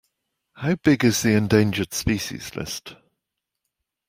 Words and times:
How 0.53 0.77
big 0.77 1.03
is 1.03 1.21
the 1.21 1.33
Endangered 1.35 1.93
Species 1.93 2.55
List? 2.55 2.95